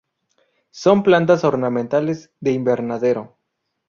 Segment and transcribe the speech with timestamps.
[0.71, 3.37] Son plantas ornamentales de invernadero.